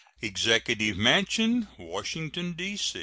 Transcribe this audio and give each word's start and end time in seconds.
EXECUTIVE 0.23 0.97
MANSION, 0.97 1.67
_Washington, 1.77 2.57
D. 2.57 2.75